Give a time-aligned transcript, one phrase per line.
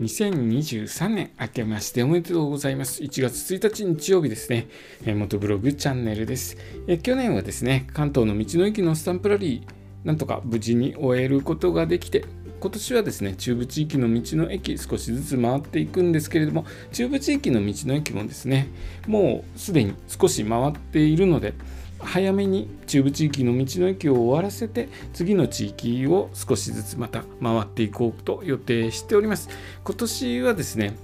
[0.00, 3.02] 2023年明けましておめでとうございます。
[3.02, 4.66] 1月1日日曜日ですね。
[5.04, 6.56] え元ブログチャンネルです、
[6.86, 6.96] え。
[6.96, 12.24] 去年はですね、関東の道の駅のスタンプラリー、なんとか無事に終えることができて、
[12.60, 18.68] 今年はですね、中部地域の道の駅少しずつ回っていくんですけれども、中部地域の道の駅もですね、
[19.06, 21.52] もうすでに少し回っているので、
[22.02, 29.48] 早めに中部地域の道の駅を終わらせて次の地域を少しずつまた回っていこうと予定しております。
[29.84, 30.96] 今年はですね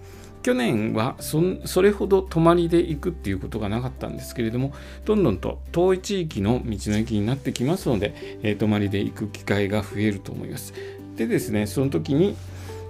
[0.46, 4.72] 去年はそれほど泊まりで行くっていうことがなかったんですけれども
[5.04, 10.72] どんどんと遠い地域の道の駅になってきますので、えー、泊まりで行く機会が増えると思います。
[11.16, 12.36] でですねその時に、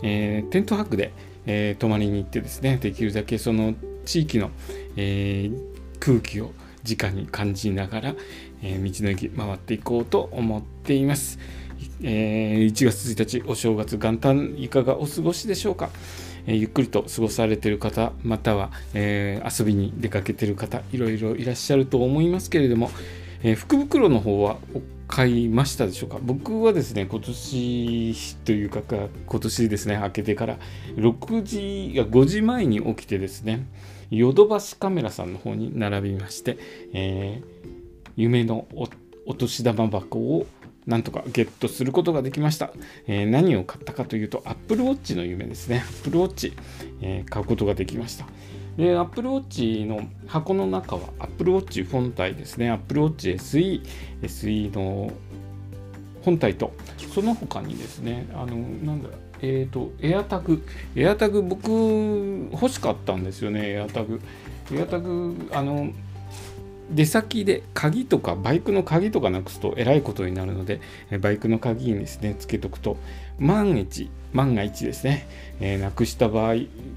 [0.02, 1.12] えー、テント泊で、
[1.46, 4.50] えー、泊まりに行ってですねできるだけその地域の、
[4.96, 5.50] え
[5.98, 6.52] 空気を
[6.94, 8.14] 直に感じながら、
[8.62, 11.38] えー、道の駅回っていこうと思っています。
[12.02, 15.90] えー、1月1日お正月元旦いかがお過ごしでしょうか、
[16.46, 22.90] えー、ゆっくりと過ごされている方または、えー、遊びに出かけている方いろいろいらっしゃると思いますけれども、
[23.42, 24.56] え福袋の方は
[25.16, 26.18] 買いましたでしょうか？
[26.20, 30.58] 僕はですね今年というか今年ですね明けてから
[30.96, 33.66] 6時や5時前に起きてですね
[34.10, 36.58] ヨドバシカメラさんの方に並びまして、
[36.92, 37.68] えー、
[38.16, 38.68] 夢の
[39.24, 40.46] お年玉箱を
[40.86, 42.74] なんとかゲットすることができました。
[43.06, 45.82] えー、何を買ったかというと、Apple Watch の夢ですね。
[46.04, 46.52] Apple Watch、
[47.00, 48.26] えー、買うことができました。
[48.76, 52.70] で、Apple Watch の箱の中は Apple Watch 本体ですね。
[52.70, 53.82] Apple Watch SE、
[54.22, 55.12] SE の
[56.22, 56.72] 本体と、
[57.14, 60.62] その他にですね、あの、なんだろう、えっ、ー、と、エアタグ。
[60.94, 61.70] エアタグ、僕、
[62.52, 64.20] 欲しかったんですよね、エアタグ。
[64.72, 65.90] エアタグ、あの、
[66.90, 70.80] 出先で鍵とかバイクの鍵とかなくすとえらいことになるので
[71.20, 72.96] バイクの鍵にですねつけとくと
[73.38, 75.26] 万一万が一ですね、
[75.60, 76.54] えー、なくした場合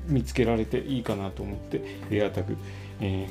[0.07, 2.57] 見つけられていいかなと思ってエアタグ、
[3.01, 3.27] え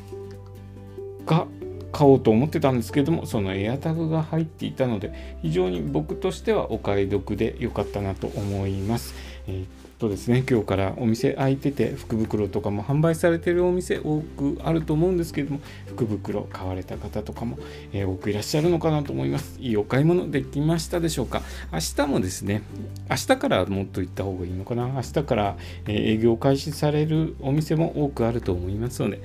[1.25, 1.47] ー、が
[1.93, 9.15] 買おうと思ってたんですけどもそのエアタグが入っていたので非常に僕としてはお買い得で良かったなと思います。
[9.47, 17.59] えーとですね今日からお店開いてて福袋とかも販売されてるお店多くあると思うんですけれども福袋買われた方とかも、
[17.93, 19.59] えー、多くいらっしゃるのかなと思います。
[19.61, 21.43] いいお買い物できましたでしょうか。
[21.73, 22.63] 明日もですね
[23.11, 24.87] 明日からもっと行った方がいいのかな。
[24.87, 25.57] 明日から、
[25.87, 29.21] え、営業開始されるお店も多くあると思いますので、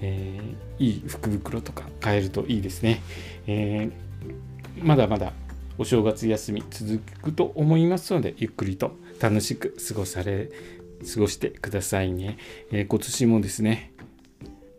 [0.00, 3.02] えー、いい福袋とか買えるといいですね、
[3.46, 3.90] え
[4.82, 5.32] まだまだ
[5.78, 10.50] お正月休み続くと思いますのでゆっくりと楽しく過ごされ
[11.12, 12.38] 過ごしてくださいね、
[12.70, 13.93] えー、今年もですね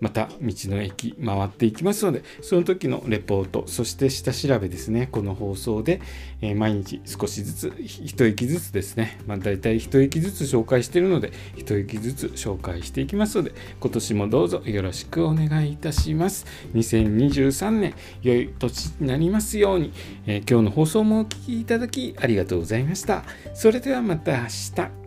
[0.05, 5.07] また道の駅回っていきますのでその時のレポートそして下調べですね。
[5.11, 5.99] この放送で、
[6.41, 16.45] え、毎日少しずつ一息ずつですね、まあ、大体一息ずつ紹介しているので一息ずつ紹介していきますので今年もどうぞよろしくお願いいたします。
[16.75, 19.91] 2023年良い年になりますように、
[20.27, 23.23] え、今日の放送もお聴きいただきありがとうございました。
[23.55, 24.45] それではまた明
[24.75, 25.04] 日。